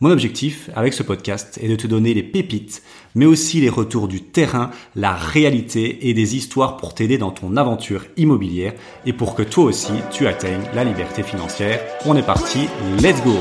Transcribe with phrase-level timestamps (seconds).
[0.00, 2.82] Mon objectif avec ce podcast est de te donner les pépites,
[3.14, 7.56] mais aussi les retours du terrain, la réalité et des histoires pour t'aider dans ton
[7.56, 8.72] aventure immobilière
[9.06, 11.80] et pour que toi aussi tu atteignes la liberté financière.
[12.06, 12.66] On est parti,
[13.00, 13.36] let's go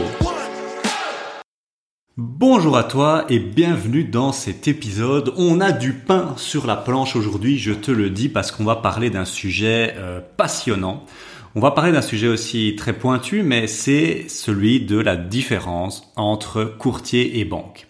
[2.16, 5.34] Bonjour à toi et bienvenue dans cet épisode.
[5.36, 8.76] On a du pain sur la planche aujourd'hui, je te le dis, parce qu'on va
[8.76, 11.04] parler d'un sujet euh, passionnant.
[11.56, 16.64] On va parler d'un sujet aussi très pointu, mais c'est celui de la différence entre
[16.64, 17.86] courtier et banque.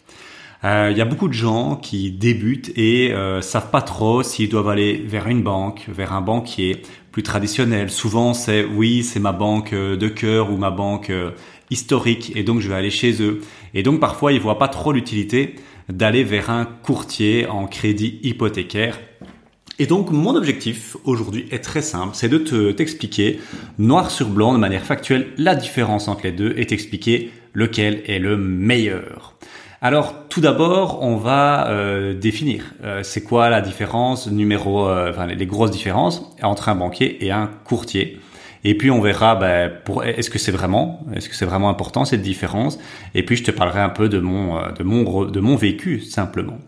[0.66, 4.49] Euh, il y a beaucoup de gens qui débutent et euh, savent pas trop s'ils
[4.49, 6.81] doivent aller vers une banque, vers un banquier
[7.13, 7.90] plus traditionnel.
[7.90, 11.32] Souvent, c'est oui, c'est ma banque euh, de cœur ou ma banque euh,
[11.70, 13.40] historique, et donc je vais aller chez eux.
[13.74, 15.55] Et donc parfois, ils voient pas trop l'utilité
[15.87, 18.99] d'aller vers un courtier en crédit hypothécaire
[19.79, 23.40] et donc mon objectif aujourd'hui est très simple, c'est de te t'expliquer
[23.80, 28.20] noir sur blanc de manière factuelle la différence entre les deux et t'expliquer lequel est
[28.20, 29.35] le meilleur.
[29.82, 35.26] Alors tout d'abord, on va euh, définir euh, c'est quoi la différence numéro, euh, enfin
[35.26, 38.20] les grosses différences entre un banquier et un courtier.
[38.63, 42.05] Et puis on verra ben, pour est-ce que c'est vraiment est-ce que c'est vraiment important
[42.05, 42.80] cette différence?
[43.13, 46.60] Et puis je te parlerai un peu de mon de mon de mon vécu simplement.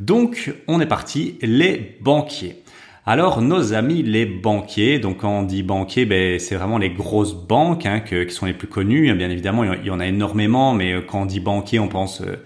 [0.00, 2.62] Donc, on est parti, les banquiers.
[3.04, 7.34] Alors, nos amis les banquiers, donc quand on dit banquier, ben, c'est vraiment les grosses
[7.34, 9.12] banques hein, qui sont les plus connues.
[9.14, 12.22] Bien évidemment, il y en a énormément, mais euh, quand on dit banquier, on pense,
[12.22, 12.36] euh,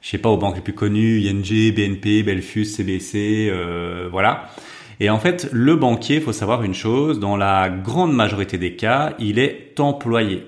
[0.00, 4.48] je sais pas, aux banques les plus connues, ING, BNP, Belfus, CBC, euh, voilà.
[5.00, 9.14] Et en fait, le banquier, faut savoir une chose, dans la grande majorité des cas,
[9.18, 10.46] il est employé.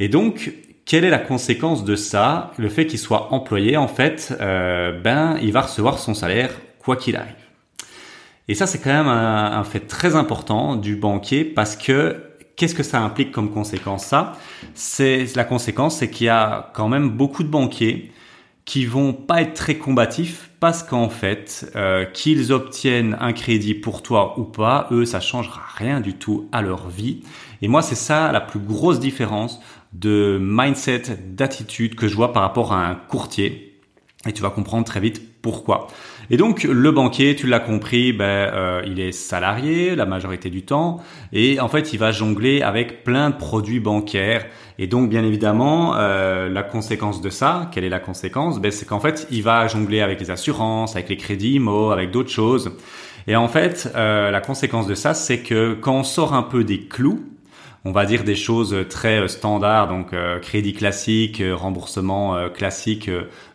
[0.00, 0.52] Et donc,
[0.88, 2.50] quelle est la conséquence de ça?
[2.56, 6.96] Le fait qu'il soit employé, en fait, euh, ben, il va recevoir son salaire quoi
[6.96, 7.34] qu'il arrive.
[8.48, 12.16] Et ça, c'est quand même un, fait très important du banquier parce que
[12.56, 14.06] qu'est-ce que ça implique comme conséquence?
[14.06, 14.32] Ça,
[14.72, 18.10] c'est la conséquence, c'est qu'il y a quand même beaucoup de banquiers
[18.64, 24.02] qui vont pas être très combatifs parce qu'en fait, euh, qu'ils obtiennent un crédit pour
[24.02, 27.20] toi ou pas, eux, ça changera rien du tout à leur vie.
[27.60, 29.60] Et moi, c'est ça la plus grosse différence
[29.92, 33.80] de mindset, d'attitude que je vois par rapport à un courtier.
[34.26, 35.86] Et tu vas comprendre très vite pourquoi.
[36.30, 40.62] Et donc le banquier, tu l'as compris, ben, euh, il est salarié la majorité du
[40.62, 41.00] temps
[41.32, 44.46] et en fait il va jongler avec plein de produits bancaires.
[44.78, 48.60] Et donc bien évidemment euh, la conséquence de ça, quelle est la conséquence?
[48.60, 52.10] Ben, C'est qu'en fait il va jongler avec les assurances, avec les crédits IMO, avec
[52.10, 52.72] d'autres choses.
[53.26, 56.62] Et en fait euh, la conséquence de ça, c'est que quand on sort un peu
[56.62, 57.24] des clous,
[57.88, 63.10] on va dire des choses très euh, standards, donc euh, crédit classique, euh, remboursement classique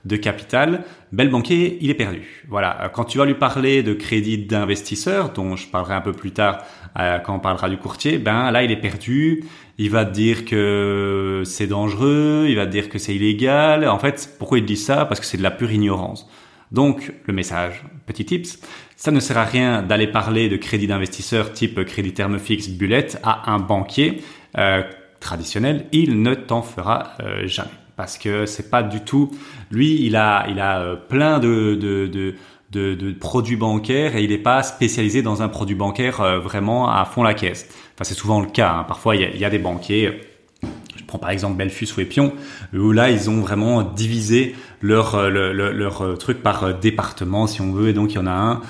[0.05, 2.43] de capital, bel banquier, il est perdu.
[2.49, 2.91] Voilà.
[2.95, 6.63] Quand tu vas lui parler de crédit d'investisseur, dont je parlerai un peu plus tard
[6.95, 9.43] quand on parlera du courtier, ben là il est perdu.
[9.77, 13.87] Il va te dire que c'est dangereux, il va te dire que c'est illégal.
[13.87, 15.05] En fait, pourquoi il dit ça?
[15.05, 16.27] Parce que c'est de la pure ignorance.
[16.71, 18.59] Donc, le message, petit tips,
[19.03, 23.07] ça ne sert à rien d'aller parler de crédit d'investisseur type crédit terme fixe bullet
[23.21, 24.23] à un banquier
[24.57, 24.81] euh,
[25.19, 25.87] traditionnel.
[25.91, 29.29] Il ne t'en fera euh, jamais parce que c'est pas du tout.
[29.71, 32.33] Lui, il a, il a euh, plein de, de,
[32.71, 37.23] de produits bancaires et il n'est pas spécialisé dans un produit bancaire vraiment à fond
[37.23, 37.67] la caisse.
[37.95, 38.71] Enfin, c'est souvent le cas.
[38.71, 38.85] Hein.
[38.87, 40.21] Parfois, il y, a, des banquiers
[41.19, 42.33] par exemple Belfus ou Epion,
[42.73, 47.61] où là ils ont vraiment divisé leur euh, leur, euh, truc par euh, département si
[47.61, 48.61] on veut, et donc il y en a un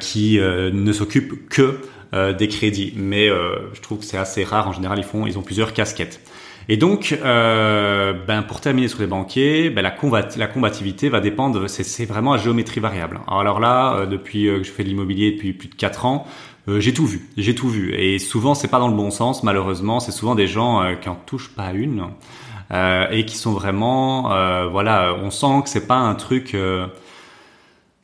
[0.00, 1.78] qui ne s'occupe que
[2.12, 2.94] des crédits.
[2.96, 4.66] Mais je trouve que c'est assez rare.
[4.66, 6.20] En général, ils font, ils ont plusieurs casquettes.
[6.68, 11.68] Et donc, ben pour terminer sur les banquiers, ben la, combat la combativité va dépendre.
[11.68, 13.20] C'est vraiment à géométrie variable.
[13.28, 16.26] Alors là, depuis que je fais de l'immobilier depuis plus de 4 ans,
[16.68, 17.94] euh, j'ai tout vu, j'ai tout vu.
[17.94, 20.00] Et souvent, c'est pas dans le bon sens, malheureusement.
[20.00, 22.08] C'est souvent des gens euh, qui en touchent pas une
[22.70, 24.28] euh, et qui sont vraiment,
[24.70, 26.54] voilà, on sent que c'est pas un truc.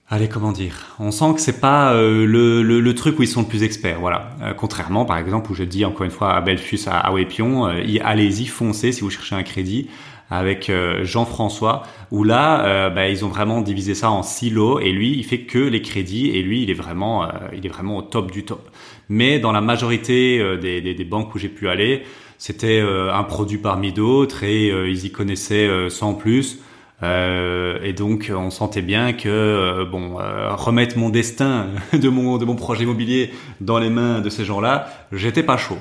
[0.08, 0.96] Allez, comment dire?
[0.98, 4.30] On sent que c'est pas le, le, truc où ils sont le plus experts, voilà.
[4.56, 8.46] contrairement, par exemple, où je dis encore une fois à Belfus, à, à Wepion, allez-y,
[8.46, 9.88] foncez si vous cherchez un crédit
[10.30, 14.90] avec euh, Jean-François, où là, euh, bah, ils ont vraiment divisé ça en silos, et
[14.90, 17.98] lui, il fait que les crédits, et lui, il est vraiment, euh, il est vraiment
[17.98, 18.70] au top du top.
[19.08, 22.04] Mais dans la majorité des, des, des, banques où j'ai pu aller,
[22.38, 26.62] c'était un produit parmi d'autres, et ils y connaissaient sans plus.
[27.02, 32.38] Euh, et donc on sentait bien que euh, bon euh, remettre mon destin de mon
[32.38, 35.78] de mon projet immobilier dans les mains de ces gens-là, j'étais pas chaud.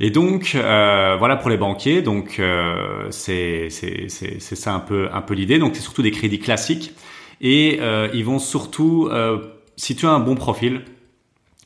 [0.00, 2.02] Et donc voilà pour les banquiers.
[2.02, 2.40] Donc
[3.10, 5.58] c'est c'est c'est c'est ça un peu un peu l'idée.
[5.58, 6.94] Donc c'est surtout des crédits classiques
[7.40, 7.80] et
[8.12, 9.10] ils vont surtout
[9.76, 10.82] si tu as un bon profil,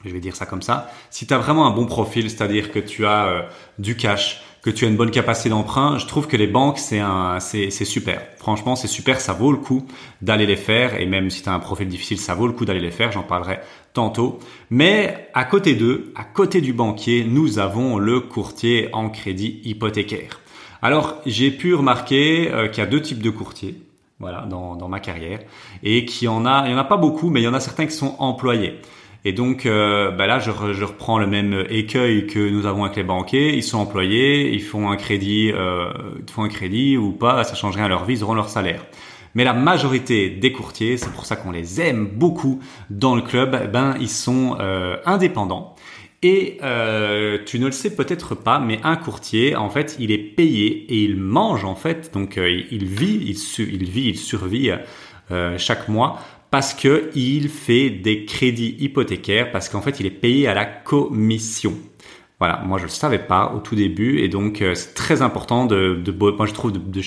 [0.05, 2.79] je vais dire ça comme ça, si tu as vraiment un bon profil, c'est-à-dire que
[2.79, 3.49] tu as
[3.79, 6.99] du cash, que tu as une bonne capacité d'emprunt, je trouve que les banques c'est
[6.99, 8.21] un c'est super.
[8.37, 9.87] Franchement, c'est super, ça vaut le coup
[10.23, 12.65] d'aller les faire et même si tu as un profil difficile, ça vaut le coup
[12.65, 13.61] d'aller les faire, j'en parlerai
[13.93, 14.39] tantôt.
[14.71, 20.41] Mais à côté d'eux, à côté du banquier, nous avons le courtier en crédit hypothécaire.
[20.81, 23.83] Alors, j'ai pu remarquer euh, qu'il y a deux types de courtiers
[24.21, 25.41] voilà, dans, dans ma carrière,
[25.83, 27.55] et qu'il y en a, il y en a pas beaucoup, mais il y en
[27.55, 28.81] a certains qui sont employés.
[29.25, 33.03] Et donc euh, bah là, je, reprends le même écueil que nous avons avec les
[33.03, 33.55] banquiers.
[33.55, 35.93] Ils sont employés, ils font un crédit, euh,
[36.31, 38.85] font un crédit ou pas, ça change rien à leur vie, ils auront leur salaire.
[39.35, 42.61] Mais la majorité des courtiers, c'est pour ça qu'on les aime beaucoup
[42.91, 45.75] dans le club, eh ben ils sont euh, indépendants.
[46.23, 46.59] Et
[47.47, 51.05] tu ne le sais peut-être pas, mais un courtier, en fait, il est payé et
[51.05, 54.73] il mange en fait, donc il vit, il, il vit, il survit
[55.59, 56.19] chaque mois
[56.51, 60.65] parce que il fait des crédits hypothécaires parce qu'en fait il est payé à la
[60.65, 61.75] commission.
[62.39, 65.67] Voilà, moi je le savais pas au tout début et donc euh, c'est très important
[65.67, 67.03] de, de, moi je trouve de, de,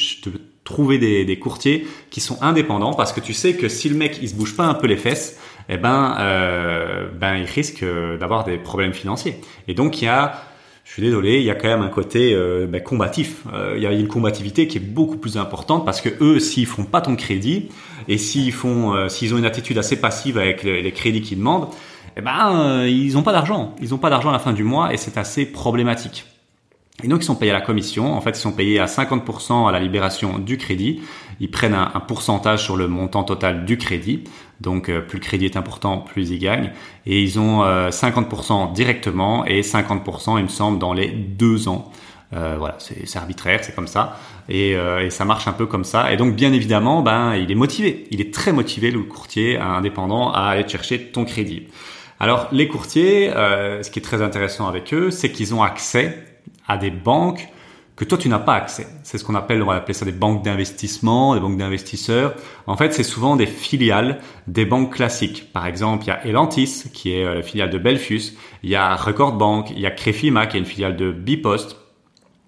[0.63, 4.29] trouver des, courtiers qui sont indépendants parce que tu sais que si le mec il
[4.29, 5.39] se bouge pas un peu les fesses,
[5.69, 7.83] eh ben euh, ben il risque
[8.19, 9.39] d'avoir des problèmes financiers.
[9.67, 10.43] Et donc il y a
[10.83, 13.43] je suis désolé, il y a quand même un côté euh, ben, combatif.
[13.53, 16.65] Euh, il y a une combativité qui est beaucoup plus importante parce que eux, s'ils
[16.65, 17.69] font pas ton crédit
[18.07, 21.67] et s'ils font, euh, s'ils ont une attitude assez passive avec les, crédits qu'ils demandent,
[22.17, 23.75] eh ben ils ont pas d'argent.
[23.81, 26.25] Ils ont pas d'argent à la fin du mois et c'est assez problématique.
[27.03, 28.13] Et donc ils sont payés à la commission.
[28.13, 31.01] En fait, ils sont payés à 50% à la libération du crédit.
[31.39, 34.23] Ils prennent un, pourcentage sur le montant total du crédit.
[34.59, 36.71] Donc euh, plus le crédit est important, plus ils gagnent.
[37.05, 41.91] Et ils ont 50% euh, directement et 50% il me semble dans les deux ans.
[42.33, 44.17] Euh, voilà, c'est arbitraire, c'est comme ça,
[44.47, 46.13] et, et, ça marche un peu comme ça.
[46.13, 50.31] Et donc, bien évidemment, ben, il est motivé, il est très motivé le courtier indépendant
[50.31, 51.67] à aller chercher ton crédit.
[52.21, 56.30] Alors, les courtiers, ce qui est très intéressant avec eux, c'est qu'ils ont accès
[56.71, 57.49] à des banques
[57.97, 58.87] que toi tu n'as pas accès.
[59.03, 62.33] C'est ce qu'on appelle, on va appeler ça des banques d'investissement, des banques d'investisseurs.
[62.65, 65.51] En fait, c'est souvent des filiales des banques classiques.
[65.51, 68.75] Par exemple, il y a Elantis qui est euh, la filiale de Belfus, il y
[68.75, 71.77] a Record Bank, il y a Crefima qui est une filiale de Bipost.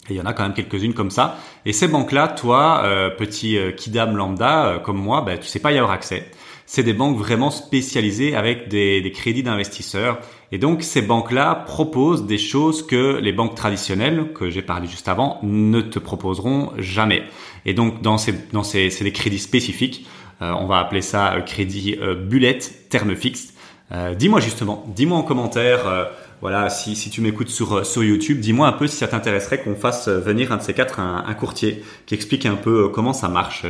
[0.10, 1.38] Et il y en a quand même quelques-unes comme ça.
[1.66, 5.72] Et ces banques-là, toi, euh, petit euh, kidam lambda comme moi, ben, tu sais pas
[5.72, 6.30] y avoir accès
[6.66, 10.20] c'est des banques vraiment spécialisées avec des, des crédits d'investisseurs.
[10.52, 15.08] Et donc ces banques-là proposent des choses que les banques traditionnelles, que j'ai parlé juste
[15.08, 17.24] avant, ne te proposeront jamais.
[17.66, 20.06] Et donc dans ces, dans ces, c'est des crédits spécifiques.
[20.42, 23.54] Euh, on va appeler ça euh, crédit euh, bullet, terme fixe.
[23.92, 26.10] Euh, dis-moi justement, dis-moi en commentaire.
[26.42, 29.76] voilà, si, si tu m'écoutes sur, sur YouTube, dis-moi un peu si ça t'intéresserait qu'on
[29.76, 33.30] fasse venir un de ces quatre un, un courtier qui explique un peu comment ça
[33.30, 33.66] marche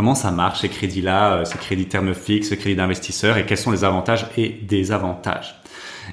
[0.00, 3.58] comment ça marche ces crédits-là, euh, ces crédits termes fixes, ces crédits d'investisseurs et quels
[3.58, 5.60] sont les avantages et désavantages.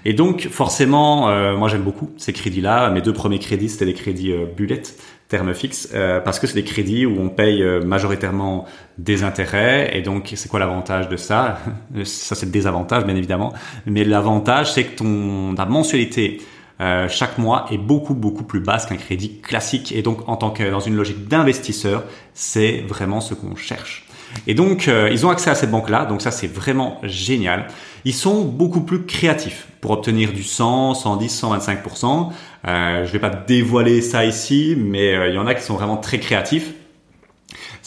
[0.03, 2.89] Et donc forcément, euh, moi j'aime beaucoup ces crédits-là.
[2.89, 4.83] Mes deux premiers crédits c'était des crédits euh, bullet,
[5.29, 8.65] termes fixes, euh, parce que c'est des crédits où on paye majoritairement
[8.97, 9.97] des intérêts.
[9.97, 11.59] Et donc c'est quoi l'avantage de ça?
[12.03, 13.53] Ça c'est le désavantage bien évidemment,
[13.85, 16.41] mais l'avantage c'est que ton ta mensualité
[16.79, 19.91] euh, chaque mois est beaucoup beaucoup plus basse qu'un crédit classique.
[19.91, 24.05] Et donc en tant que dans une logique d'investisseur c'est vraiment ce qu'on cherche.
[24.45, 27.67] Et donc euh, ils ont accès à cette banque là donc ça c'est vraiment génial.
[28.05, 32.29] Ils sont beaucoup plus créatifs pour obtenir du 100 110 125%
[32.67, 35.75] euh, je vais pas dévoiler ça ici mais euh, il y en a qui sont
[35.75, 36.73] vraiment très créatifs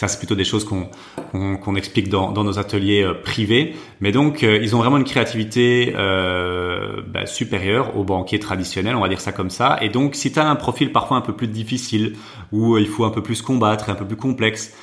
[0.01, 0.89] ça, c'est plutôt des choses qu'on
[1.33, 3.77] qu'on explique dans, dans, nos ateliers euh, privés.
[4.01, 9.01] Mais donc, euh, ils ont vraiment une créativité euh, bah, supérieure aux banquiers traditionnels, on
[9.01, 9.77] va dire ça comme ça.
[9.83, 12.17] Et donc, si tu as un profil parfois un peu plus difficile,
[12.51, 14.75] où il faut un peu plus combattre, un peu plus complexe,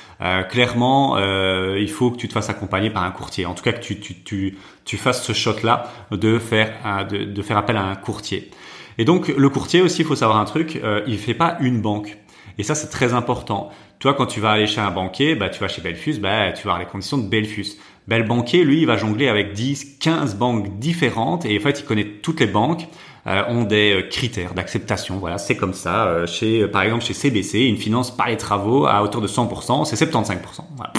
[0.50, 3.44] clairement, il faut que tu te fasses accompagner par un courtier.
[3.44, 7.42] En tout cas, que tu, tu, tu, tu fasses ce shot-là de faire, de, de
[7.42, 8.50] faire appel à un courtier.
[8.98, 12.16] Et donc, le courtier aussi, il faut savoir un truc, il fait pas une banque.
[12.58, 13.70] Et ça, c'est très important.
[14.00, 16.64] Toi, quand tu vas aller chez un banquier, bah, tu vas chez Belfus, bah, tu
[16.64, 17.76] vas avoir les conditions de Belfus.
[18.06, 21.80] Bah, le banquier, lui, il va jongler avec 10, 15 banques différentes et en fait,
[21.80, 22.88] il connaît toutes les banques.
[23.28, 25.18] Euh, ont des euh, critères d'acceptation.
[25.18, 26.06] Voilà, c'est comme ça.
[26.06, 29.84] Euh, chez, par exemple, chez CBC, une finance par les travaux à hauteur de 100%,
[29.84, 30.38] c'est 75%.
[30.76, 30.92] Voilà.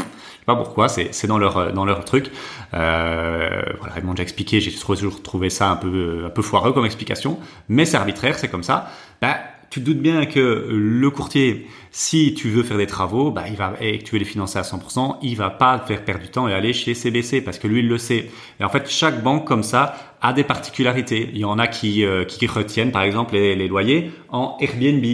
[0.45, 2.31] Pas pourquoi, c'est, dans leur dans leur truc.
[2.71, 4.59] Voilà, ils m'ont déjà expliqué.
[4.59, 8.47] J'ai toujours trouvé ça un peu un peu foireux comme explication, mais c'est arbitraire, c'est
[8.47, 8.89] comme ça.
[9.21, 9.37] Bah,
[9.69, 13.55] tu te doutes bien que le courtier, si tu veux faire des travaux, bah, il
[13.55, 16.21] va, et que tu veux les financer à 100%, il va pas te faire perdre
[16.21, 18.29] du temps et aller chez CBC parce que lui, il le sait.
[18.59, 21.29] Et en fait, chaque banque comme ça a des particularités.
[21.33, 25.05] Il y en a qui, euh, qui retiennent, par exemple, les, les loyers en Airbnb.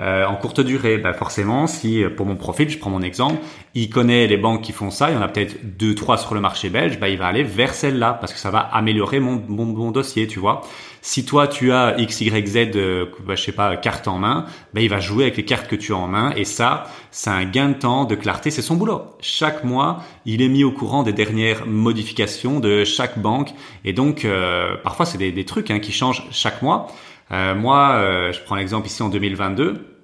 [0.00, 3.36] Euh, en courte durée, bah forcément, si pour mon profil, je prends mon exemple,
[3.74, 6.34] il connaît les banques qui font ça, il y en a peut-être deux, trois sur
[6.34, 9.40] le marché belge, bah il va aller vers celle-là parce que ça va améliorer mon,
[9.46, 10.62] mon, mon dossier, tu vois.
[11.06, 14.46] Si toi tu as X, Y, Z, euh, bah, je sais pas, carte en main,
[14.72, 17.28] bah, il va jouer avec les cartes que tu as en main et ça, c'est
[17.28, 19.02] un gain de temps, de clarté, c'est son boulot.
[19.20, 23.50] Chaque mois, il est mis au courant des dernières modifications de chaque banque
[23.84, 26.88] et donc euh, parfois c'est des, des, trucs hein, qui changent chaque mois.
[27.32, 29.96] Euh, moi, euh, je prends l'exemple ici en 2022,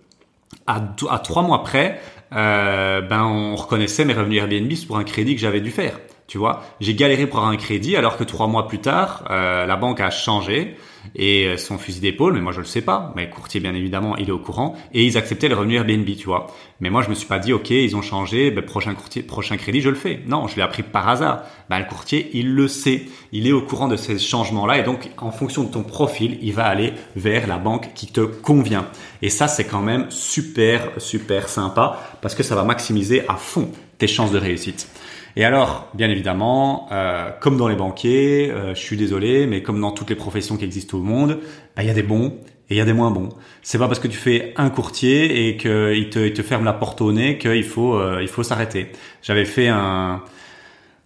[0.67, 2.01] à, à trois mois près,
[2.33, 5.99] euh, ben on reconnaissait mes revenus Airbnb pour un crédit que j'avais dû faire.
[6.27, 9.67] Tu vois, j'ai galéré pour avoir un crédit alors que trois mois plus tard, euh,
[9.67, 10.77] la banque a changé
[11.15, 13.13] et euh, son fusil d'épaule, mais moi je le sais pas.
[13.17, 16.09] Mais le courtier bien évidemment, il est au courant et ils acceptaient le revenu Airbnb,
[16.17, 16.49] tu vois.
[16.81, 19.57] Mais moi je me suis pas dit ok, ils ont changé, ben, prochain courtier, prochain
[19.57, 20.21] crédit, je le fais.
[20.27, 21.43] Non, je l'ai appris par hasard.
[21.69, 25.11] Ben, le courtier, il le sait, il est au courant de ces changements-là et donc
[25.19, 28.87] en fonction de ton profil, il va aller vers la banque qui te convient.
[29.23, 33.71] Et ça c'est quand même super super sympa parce que ça va maximiser à fond
[33.99, 34.89] tes chances de réussite.
[35.37, 39.81] Et alors, bien évidemment, euh, comme dans les banquiers, euh, je suis désolé, mais comme
[39.81, 41.39] dans toutes les professions qui existent au monde,
[41.77, 43.31] bah, il y a des bons et il y a des moins bons.
[43.63, 46.73] C'est pas parce que tu fais un courtier et qu'il te, il te ferme la
[46.73, 48.93] porte au nez qu'il faut, euh, il faut s'arrêter.
[49.23, 50.23] J'avais fait un,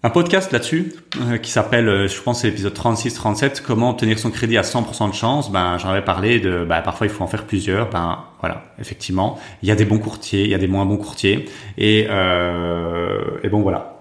[0.05, 4.31] un podcast là-dessus euh, qui s'appelle, euh, je pense c'est l'épisode 36-37, comment obtenir son
[4.31, 5.51] crédit à 100% de chance.
[5.51, 7.89] Ben j'en avais parlé de, ben, parfois il faut en faire plusieurs.
[7.89, 10.99] Ben voilà, effectivement, il y a des bons courtiers, il y a des moins bons
[10.99, 11.47] courtiers,
[11.79, 13.94] et, euh, et bon voilà.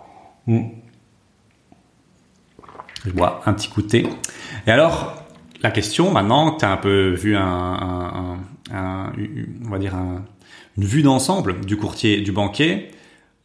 [0.48, 0.62] Mm.
[3.06, 4.08] Je bois un petit coup de thé.
[4.66, 5.24] Et alors,
[5.62, 8.40] la question maintenant que tu as un peu vu un,
[8.72, 9.96] on va dire
[10.78, 12.92] une vue d'ensemble du courtier, du banquier,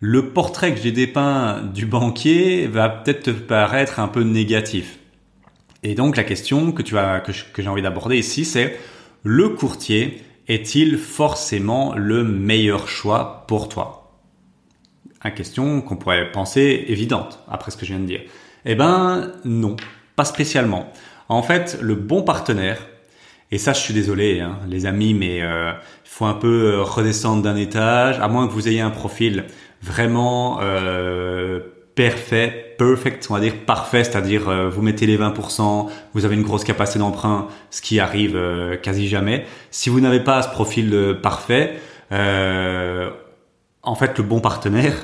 [0.00, 4.98] le portrait que j'ai dépeint du banquier va peut-être te paraître un peu négatif.
[5.82, 8.78] Et donc la question que tu as, que j'ai envie d'aborder ici, c'est
[9.24, 13.97] le courtier est-il forcément le meilleur choix pour toi?
[15.25, 18.20] Une question qu'on pourrait penser évidente après ce que je viens de dire.
[18.64, 19.76] Eh ben non,
[20.16, 20.92] pas spécialement.
[21.28, 22.87] En fait, le bon partenaire,
[23.50, 25.72] et ça je suis désolé hein, les amis, mais euh,
[26.04, 29.44] il faut un peu euh, redescendre d'un étage, à moins que vous ayez un profil
[29.82, 31.60] vraiment euh,
[31.94, 36.42] parfait, perfect, on va dire parfait, c'est-à-dire euh, vous mettez les 20%, vous avez une
[36.42, 39.44] grosse capacité d'emprunt, ce qui arrive euh, quasi jamais.
[39.70, 41.75] Si vous n'avez pas ce profil parfait,
[43.88, 44.95] en fait, le bon partenaire,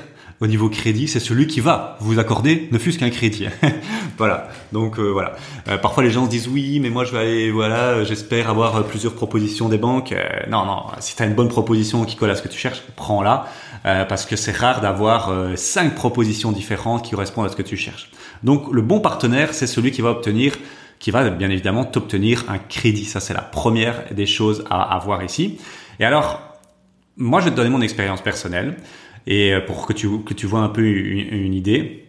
[0.41, 3.47] au niveau crédit, c'est celui qui va vous accorder ne fût-ce qu'un crédit.
[4.17, 4.49] voilà.
[4.73, 5.33] Donc euh, voilà.
[5.67, 8.83] Euh, parfois les gens se disent oui, mais moi je vais aller, voilà, j'espère avoir
[8.83, 10.11] plusieurs propositions des banques.
[10.11, 10.83] Euh, non, non.
[10.99, 13.45] Si tu as une bonne proposition qui colle à ce que tu cherches, prends-la
[14.09, 18.09] parce que c'est rare d'avoir cinq propositions différentes qui correspondent à ce que tu cherches.
[18.41, 20.53] Donc le bon partenaire, c'est celui qui va obtenir
[20.97, 23.05] qui va bien évidemment t'obtenir un crédit.
[23.05, 25.59] Ça, c'est la première des choses à avoir ici.
[25.99, 26.54] Et alors,
[27.17, 28.75] moi, je vais te donner mon expérience personnelle
[29.27, 32.05] et euh, pour que tu, que tu vois un peu une, idée.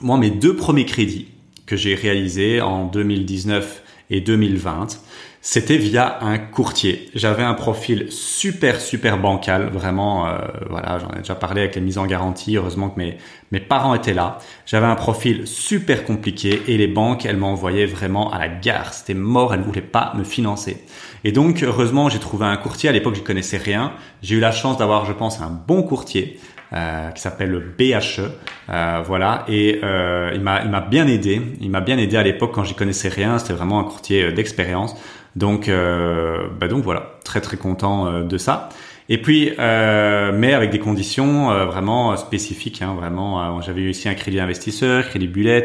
[0.00, 1.28] Moi, mes deux premiers crédits
[1.66, 5.00] que j'ai réalisés en 2019 et 2020,
[5.46, 7.10] c'était via un courtier.
[7.14, 10.26] J'avais un profil super super bancal, vraiment.
[10.26, 10.38] Euh,
[10.70, 12.56] voilà, j'en ai déjà parlé avec les mises en garantie.
[12.56, 13.18] Heureusement que mes
[13.52, 14.38] mes parents étaient là.
[14.64, 18.94] J'avais un profil super compliqué et les banques, elles m'envoyaient vraiment à la gare.
[18.94, 20.82] C'était mort, elles voulaient pas me financer.
[21.24, 22.88] Et donc heureusement, j'ai trouvé un courtier.
[22.88, 23.92] À l'époque, je connaissais rien.
[24.22, 26.40] J'ai eu la chance d'avoir, je pense, un bon courtier.
[26.72, 28.20] Euh, qui s'appelle le BHE,
[28.68, 32.24] euh, voilà, et euh, il m'a il m'a bien aidé, il m'a bien aidé à
[32.24, 34.96] l'époque quand j'y connaissais rien, c'était vraiment un courtier d'expérience,
[35.36, 38.68] donc bah donc voilà, très très content de ça.
[39.08, 44.40] Et puis, mais avec des conditions vraiment spécifiques, hein, vraiment, j'avais eu ici un crédit
[44.40, 45.64] investisseur, crédit bullet,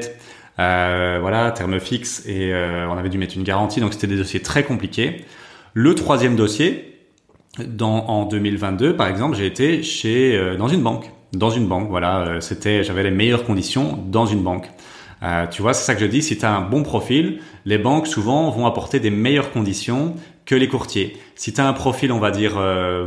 [0.58, 2.54] voilà, terme fixe, et
[2.90, 5.26] on avait dû mettre une garantie, donc c'était des dossiers très compliqués.
[5.74, 6.90] Le troisième dossier,
[7.66, 11.90] dans, en 2022, par exemple, j'ai été chez euh, dans une banque, dans une banque.
[11.90, 14.70] Voilà, euh, c'était, j'avais les meilleures conditions dans une banque.
[15.22, 16.22] Euh, tu vois, c'est ça que je dis.
[16.22, 20.56] Si tu as un bon profil, les banques souvent vont apporter des meilleures conditions que
[20.56, 21.18] les courtiers.
[21.36, 22.58] Si tu as un profil, on va dire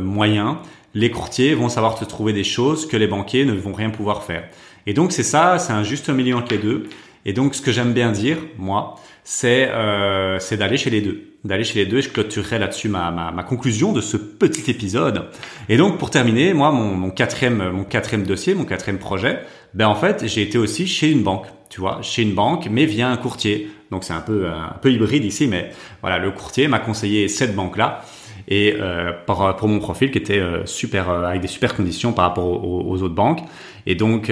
[0.01, 0.59] moyen,
[0.93, 4.23] les courtiers vont savoir te trouver des choses que les banquiers ne vont rien pouvoir
[4.23, 4.47] faire.
[4.85, 6.87] Et donc c'est ça, c'est un juste milieu entre les deux.
[7.25, 11.32] Et donc ce que j'aime bien dire, moi, c'est euh, c'est d'aller chez les deux,
[11.43, 11.97] d'aller chez les deux.
[11.97, 15.25] Et je clôturerai là-dessus ma, ma, ma, conclusion de ce petit épisode.
[15.69, 19.39] Et donc pour terminer, moi mon, mon quatrième mon quatrième dossier, mon quatrième projet,
[19.73, 22.85] ben en fait j'ai été aussi chez une banque, tu vois, chez une banque, mais
[22.85, 23.69] via un courtier.
[23.91, 25.71] Donc c'est un peu un peu hybride ici, mais
[26.01, 28.03] voilà le courtier m'a conseillé cette banque là.
[28.47, 32.25] et euh, pour, pour mon profil qui était euh, super avec des super conditions par
[32.25, 33.41] rapport aux, autres banques.
[33.85, 34.31] Et donc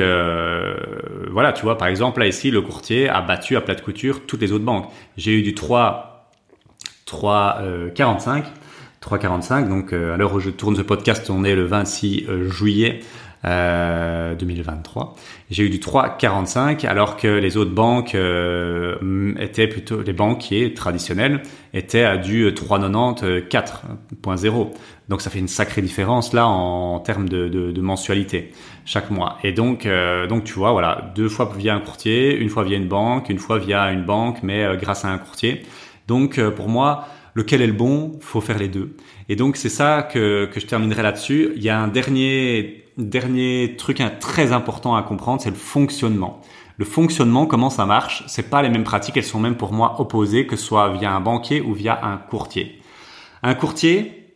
[1.29, 4.21] voilà, tu vois, par exemple là ici, le courtier a battu à plat de couture
[4.25, 4.87] toutes les autres banques.
[5.17, 6.10] J'ai eu du 3
[7.11, 7.61] 3
[7.93, 8.45] 45
[9.01, 9.67] 3,45.
[9.67, 13.01] Donc à l'heure où je tourne ce podcast, on est le 26 juillet.
[13.43, 15.03] 2023.
[15.03, 20.73] Euh, J'ai eu du 3,45 alors que les autres banques euh, étaient plutôt les banquiers
[20.73, 21.41] traditionnels
[21.73, 24.67] étaient à du 3,90 4.0.
[25.09, 28.51] Donc ça fait une sacrée différence là en, termes de, mensualité
[28.85, 29.37] chaque mois.
[29.43, 32.77] Et donc euh, donc tu vois voilà deux fois via un courtier, une fois via
[32.77, 35.63] une banque, une fois via une banque mais grâce à un courtier.
[36.11, 38.97] Donc pour moi lequel est le bon, faut faire les deux.
[39.29, 41.53] Et donc c'est ça que, que je terminerai là-dessus.
[41.55, 46.41] Il y a un dernier dernier truc très important à comprendre, c'est le fonctionnement.
[46.77, 50.01] Le fonctionnement, comment ça marche, c'est pas les mêmes pratiques, elles sont même pour moi
[50.01, 52.81] opposées, que ce soit via un banquier ou via un courtier.
[53.43, 54.33] Un courtier,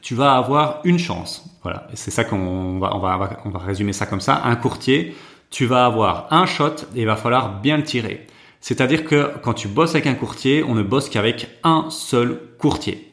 [0.00, 1.44] tu vas avoir une chance.
[1.62, 4.42] Voilà, c'est ça qu'on va, on va, on va résumer ça comme ça.
[4.44, 5.14] Un courtier,
[5.50, 8.26] tu vas avoir un shot et il va falloir bien le tirer.
[8.66, 13.12] C'est-à-dire que quand tu bosses avec un courtier, on ne bosse qu'avec un seul courtier.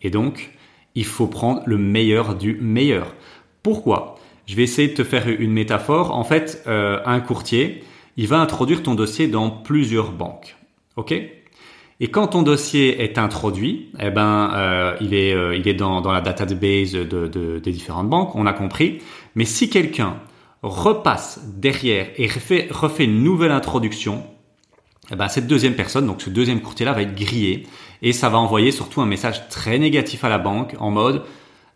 [0.00, 0.52] Et donc,
[0.94, 3.12] il faut prendre le meilleur du meilleur.
[3.64, 4.14] Pourquoi?
[4.46, 6.16] Je vais essayer de te faire une métaphore.
[6.16, 7.82] En fait, euh, un courtier,
[8.16, 10.54] il va introduire ton dossier dans plusieurs banques.
[10.94, 11.10] OK?
[11.10, 16.00] Et quand ton dossier est introduit, eh ben, euh, il est, euh, il est dans,
[16.12, 19.00] la database de, de, des différentes banques, on a compris.
[19.34, 20.18] Mais si quelqu'un
[20.62, 24.22] repasse derrière et refait une nouvelle introduction,
[25.12, 27.66] eh ben, cette deuxième personne, donc ce deuxième courtier-là, va être grillé
[28.00, 31.22] et ça va envoyer surtout un message très négatif à la banque en mode,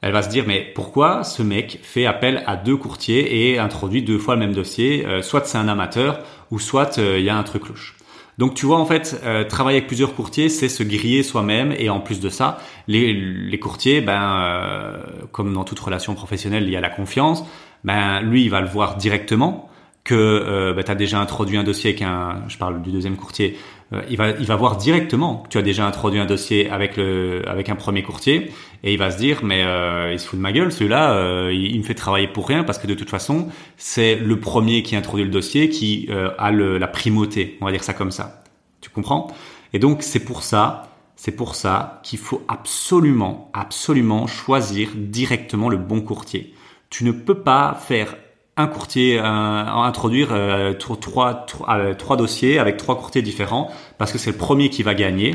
[0.01, 4.03] elle va se dire mais pourquoi ce mec fait appel à deux courtiers et introduit
[4.03, 7.29] deux fois le même dossier, euh, soit c'est un amateur ou soit euh, il y
[7.29, 7.97] a un truc louche.
[8.39, 11.91] Donc tu vois en fait euh, travailler avec plusieurs courtiers c'est se griller soi-même et
[11.91, 14.95] en plus de ça les, les courtiers ben
[15.33, 17.45] comme dans toute relation professionnelle il y a la confiance
[17.83, 19.66] ben lui il va le voir directement
[20.07, 23.17] que euh, bah, tu as déjà introduit un dossier avec un, je parle du deuxième
[23.17, 23.59] courtier,
[23.93, 26.97] euh, il va il va voir directement que tu as déjà introduit un dossier avec
[26.97, 28.51] le avec un premier courtier
[28.85, 31.53] et il va se dire mais euh, il se fout de ma gueule celui-là, euh,
[31.53, 34.95] il, me fait travailler pour rien parce que de toute façon c'est le premier qui
[34.95, 38.43] introduit le dossier qui a le, la primauté, on va dire ça comme ça.
[38.81, 39.29] Tu comprends?
[39.73, 45.79] Et donc c'est pour ça c'est pour ça qu'il faut absolument, absolument choisir directement le
[45.79, 46.55] bon courtier.
[46.91, 48.17] Tu ne peux pas faire
[48.57, 54.19] un courtier, euh, introduire euh, trois, euh, trois, dossiers avec trois courtiers différents parce que
[54.19, 55.35] c'est le premier qui va gagner.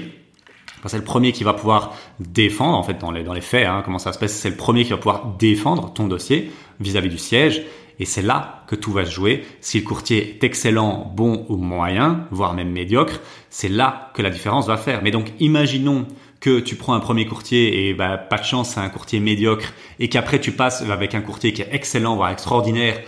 [0.87, 3.83] C'est le premier qui va pouvoir défendre, en fait, dans les, dans les faits, hein,
[3.85, 7.19] comment ça se passe, c'est le premier qui va pouvoir défendre ton dossier vis-à-vis du
[7.19, 7.61] siège.
[7.99, 9.45] Et c'est là que tout va se jouer.
[9.59, 13.19] Si le courtier est excellent, bon ou moyen, voire même médiocre,
[13.51, 15.03] c'est là que la différence va faire.
[15.03, 16.07] Mais donc, imaginons
[16.41, 19.73] que tu prends un premier courtier et bah, pas de chance, c'est un courtier médiocre,
[19.99, 22.99] et qu'après tu passes avec un courtier qui est excellent, voire extraordinaire,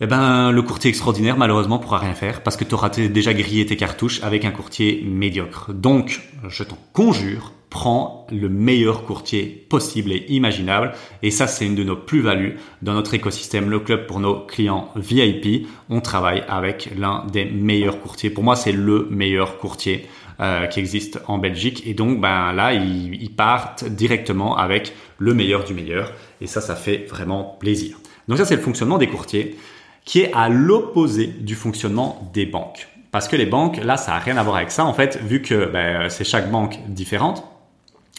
[0.00, 3.66] eh ben, le courtier extraordinaire, malheureusement, pourra rien faire parce que tu auras déjà grillé
[3.66, 5.72] tes cartouches avec un courtier médiocre.
[5.72, 10.92] Donc, je t'en conjure, prends le meilleur courtier possible et imaginable.
[11.24, 14.88] Et ça, c'est une de nos plus-values dans notre écosystème, le club pour nos clients
[14.94, 15.66] VIP.
[15.90, 18.30] On travaille avec l'un des meilleurs courtiers.
[18.30, 20.06] Pour moi, c'est le meilleur courtier
[20.40, 21.82] euh, qui existe en Belgique.
[21.84, 26.12] Et donc, ben là, ils, partent directement avec le meilleur du meilleur.
[26.40, 27.98] Et ça, ça fait vraiment plaisir.
[28.28, 29.56] Donc ça, c'est le fonctionnement des courtiers
[30.04, 32.86] qui est à l'opposé du fonctionnement des banques.
[33.10, 34.84] Parce que les banques, là, ça n'a rien à voir avec ça.
[34.84, 37.42] En fait, vu que ben, c'est chaque banque différente,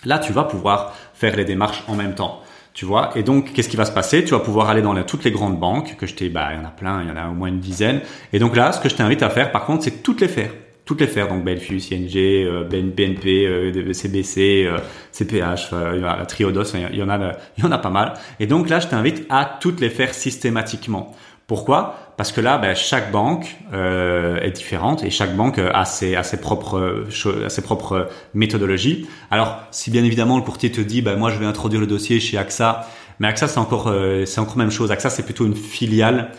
[0.04, 2.42] là, tu vas pouvoir faire les démarches en même temps.
[2.74, 4.26] Tu vois, et donc qu'est-ce qui va se passer?
[4.26, 6.62] Tu vas pouvoir aller dans toutes les grandes banques que je t'ai, bah, il y
[6.62, 8.02] en a plein, il y en a au moins une dizaine.
[8.34, 10.52] Et donc là, ce que je t'invite à faire, par contre, c'est toutes les faire
[10.90, 14.80] toutes les faire, donc Belfius, ING, euh, BNP, euh, CBC, euh,
[15.12, 18.16] CPH, la Triodos, il y en a, il y en a pas mal.
[18.40, 21.16] Et donc là, je t'invite à toutes les faire systématiquement.
[21.46, 21.96] Pourquoi?
[22.18, 26.42] Parce que là, ben, chaque banque est différente et chaque banque a ses, a ses
[26.42, 27.06] propres,
[27.46, 29.08] a ses propres méthodologies.
[29.30, 32.20] Alors, si bien évidemment le courtier te dit, ben, moi je vais introduire le dossier
[32.20, 32.88] chez AXA,
[33.20, 33.94] mais AXA c'est encore,
[34.26, 34.92] c'est encore même chose.
[34.92, 36.32] AXA c'est plutôt une filiale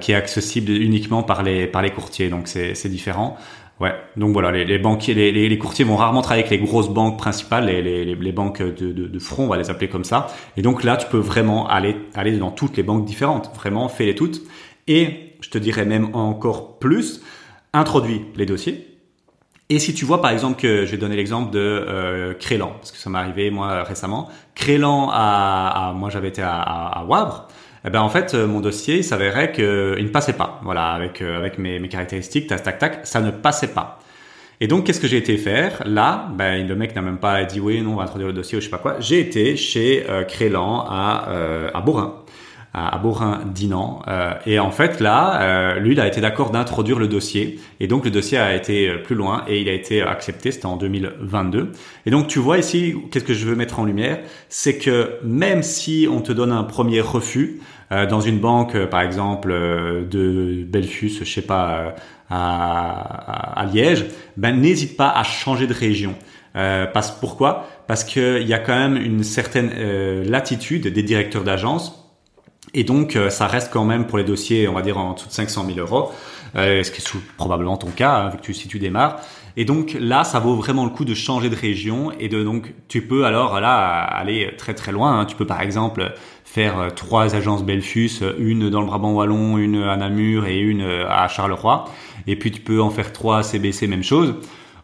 [0.00, 3.38] qui est accessible uniquement par les par les courtiers, donc c'est différent.
[3.80, 7.66] Ouais, donc voilà, les, banquiers, les, courtiers vont rarement travailler avec les grosses banques principales,
[7.66, 10.26] les, banques de, front, on va les appeler comme ça.
[10.56, 14.16] Et donc là, tu peux vraiment aller, aller dans toutes les banques différentes, vraiment fais-les
[14.16, 14.42] toutes.
[14.88, 17.22] Et je te dirais même encore plus,
[17.72, 18.84] introduis les dossiers.
[19.70, 22.90] Et si tu vois par exemple que je vais donner l'exemple de euh, Crélan, parce
[22.90, 27.04] que ça m'est arrivé moi récemment, Crélan à, moi j'avais été à, à,
[27.84, 30.60] eh ben en fait euh, mon dossier il s'avérait qu'il ne passait pas.
[30.62, 34.00] Voilà, avec euh, avec mes, mes caractéristiques, tac tac tac, ça ne passait pas.
[34.60, 35.82] Et donc, qu'est-ce que j'ai été faire?
[35.86, 38.58] Là, ben, le mec n'a même pas dit oui, non, on va introduire le dossier
[38.58, 38.96] ou je sais pas quoi.
[38.98, 42.24] J'ai été chez euh, Crélan à, euh, à Borin
[42.74, 44.02] à Borin-Dinan.
[44.08, 47.58] Euh, et en fait, là, euh, lui, il a été d'accord d'introduire le dossier.
[47.80, 50.52] Et donc, le dossier a été euh, plus loin et il a été accepté.
[50.52, 51.72] C'était en 2022.
[52.06, 54.20] Et donc, tu vois ici, qu'est-ce que je veux mettre en lumière?
[54.48, 59.48] C'est que même si on te donne un premier refus, dans une banque, par exemple,
[59.50, 61.94] de Belfus, je sais pas,
[62.28, 64.04] à, à, Liège,
[64.36, 66.14] ben n'hésite pas à changer de région.
[66.54, 67.66] Euh, parce, pourquoi?
[67.86, 69.70] Parce qu'il y a quand même une certaine
[70.22, 72.07] latitude des directeurs d'agence
[72.74, 75.28] et donc, euh, ça reste quand même pour les dossiers, on va dire en dessous
[75.28, 76.12] de 500 000 euros,
[76.56, 79.20] euh, ce qui est probablement ton cas, hein, vu que tu, si tu démarres.
[79.56, 82.72] Et donc là, ça vaut vraiment le coup de changer de région et de donc
[82.86, 85.18] tu peux alors là aller très très loin.
[85.18, 85.24] Hein.
[85.24, 86.12] Tu peux par exemple
[86.44, 90.82] faire euh, trois agences Belfus, une dans le Brabant wallon, une à Namur et une
[90.82, 91.86] à Charleroi.
[92.28, 94.36] Et puis tu peux en faire trois à CBC, même chose.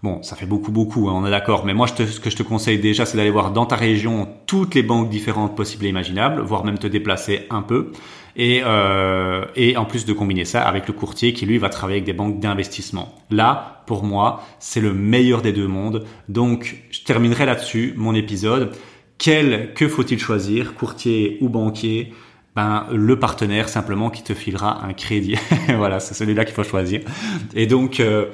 [0.05, 1.65] Bon, ça fait beaucoup, beaucoup, hein, on est d'accord.
[1.65, 4.75] Mais moi, ce que je te conseille déjà, c'est d'aller voir dans ta région toutes
[4.75, 7.91] les banques différentes possibles et imaginables, voire même te déplacer un peu.
[8.37, 12.01] Et, euh, et en plus de combiner ça avec le courtier qui, lui, va travailler
[12.01, 13.15] avec des banques d'investissement.
[13.31, 16.05] Là, pour moi, c'est le meilleur des deux mondes.
[16.29, 18.73] Donc, je terminerai là-dessus mon épisode.
[19.17, 22.13] Quel, que faut-il choisir, courtier ou banquier?
[22.57, 25.37] Ben, le partenaire simplement qui te filera un crédit.
[25.77, 27.01] voilà, c'est celui-là qu'il faut choisir.
[27.55, 28.27] Et donc, euh,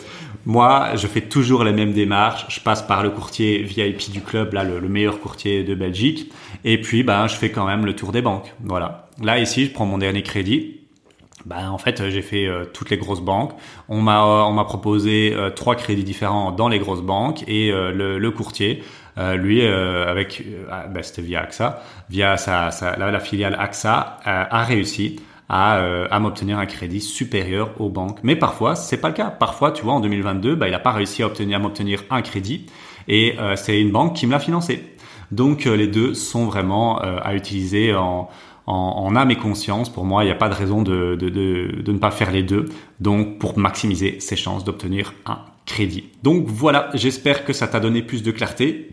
[0.46, 2.46] moi, je fais toujours les mêmes démarches.
[2.48, 6.32] Je passe par le courtier VIP du club, là, le, meilleur courtier de Belgique.
[6.64, 8.54] Et puis, ben, je fais quand même le tour des banques.
[8.62, 9.08] Voilà.
[9.22, 10.80] Là, ici, je prends mon dernier crédit.
[11.46, 13.52] Ben, en fait, j'ai fait euh, toutes les grosses banques.
[13.88, 18.18] On m'a on m'a proposé euh, trois crédits différents dans les grosses banques et euh,
[18.18, 18.82] le, courtier,
[19.36, 25.16] lui, avec ben, c'était via AXA, via sa, sa la, filiale AXA, a réussi
[25.50, 28.20] à, euh, à m'obtenir un crédit supérieur aux banques.
[28.22, 29.30] Mais parfois, c'est pas le cas.
[29.30, 32.22] Parfois, tu vois, en 2022, bah, il n'a pas réussi à obtenir à m'obtenir un
[32.22, 32.66] crédit
[33.08, 34.84] et euh, c'est une banque qui me l'a financé.
[35.32, 38.28] Donc euh, les deux sont vraiment à utiliser en,
[38.66, 39.92] en, en, âme et conscience.
[39.92, 42.30] Pour moi, il n'y a pas de raison de, de, de, de ne pas faire
[42.30, 42.66] les deux.
[43.00, 46.10] Donc pour maximiser ses chances d'obtenir un crédit.
[46.22, 48.90] Donc voilà, j'espère que ça t'a donné plus de clarté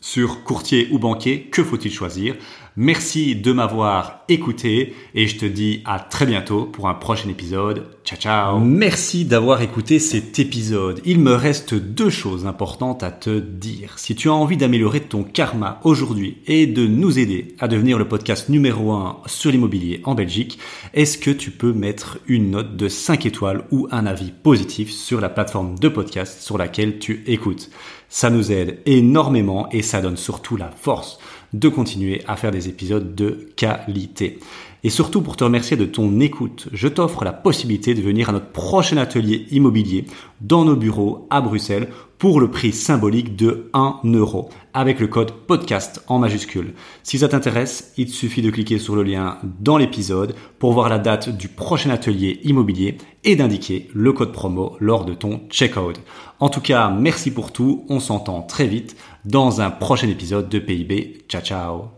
[0.00, 2.36] sur courtier ou banquier, que faut-il choisir?
[2.80, 7.88] Merci de m'avoir écouté et je te dis à très bientôt pour un prochain épisode.
[8.04, 11.00] Ciao ciao Merci d'avoir écouté cet épisode.
[11.04, 13.98] Il me reste deux choses importantes à te dire.
[13.98, 18.06] Si tu as envie d'améliorer ton karma aujourd'hui et de nous aider à devenir le
[18.06, 20.60] podcast numéro 1 sur l'immobilier en Belgique,
[20.94, 25.20] est-ce que tu peux mettre une note de 5 étoiles ou un avis positif sur
[25.20, 27.70] la plateforme de podcast sur laquelle tu écoutes?
[28.08, 31.18] Ça nous aide énormément et ça donne surtout la force
[31.52, 34.38] de continuer à faire des épisodes de qualité.
[34.84, 38.32] Et surtout pour te remercier de ton écoute, je t'offre la possibilité de venir à
[38.32, 40.04] notre prochain atelier immobilier
[40.40, 41.88] dans nos bureaux à Bruxelles
[42.18, 46.74] pour le prix symbolique de 1 euro avec le code podcast en majuscule.
[47.02, 50.88] Si ça t'intéresse, il te suffit de cliquer sur le lien dans l'épisode pour voir
[50.88, 56.00] la date du prochain atelier immobilier et d'indiquer le code promo lors de ton checkout.
[56.40, 60.58] En tout cas, merci pour tout, on s'entend très vite dans un prochain épisode de
[60.58, 61.24] PIB.
[61.28, 61.97] Ciao ciao